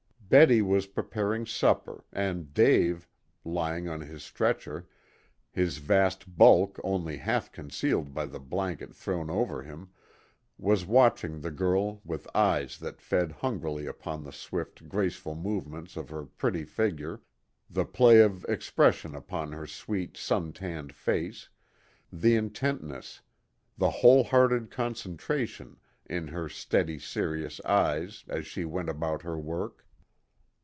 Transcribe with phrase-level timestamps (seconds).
[0.31, 3.05] Betty was preparing supper, and Dave,
[3.43, 4.87] lying on his stretcher,
[5.51, 9.89] his vast bulk only half concealed by the blanket thrown over him,
[10.57, 16.07] was watching the girl with eyes that fed hungrily upon the swift, graceful movements of
[16.07, 17.19] her pretty figure,
[17.69, 21.49] the play of expression upon her sweet, sun tanned face,
[22.09, 23.19] the intentness,
[23.77, 25.75] the whole hearted concentration
[26.05, 29.85] in her steady, serious eyes as she went about her work.